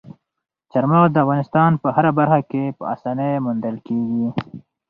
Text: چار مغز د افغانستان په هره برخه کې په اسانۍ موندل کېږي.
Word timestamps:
چار 0.71 0.85
مغز 0.91 1.09
د 1.13 1.17
افغانستان 1.25 1.71
په 1.81 1.87
هره 1.95 2.11
برخه 2.19 2.39
کې 2.51 2.63
په 2.77 2.83
اسانۍ 2.93 3.31
موندل 3.45 3.75
کېږي. 3.87 4.27